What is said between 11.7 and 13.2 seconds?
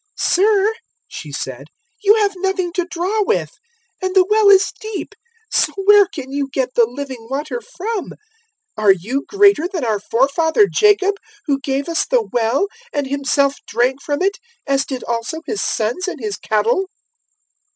us the well, and